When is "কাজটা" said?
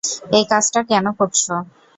0.51-0.79